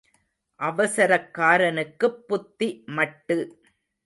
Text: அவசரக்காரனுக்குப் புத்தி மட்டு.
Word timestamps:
அவசரக்காரனுக்குப் 0.59 2.19
புத்தி 2.27 2.83
மட்டு. 2.87 3.37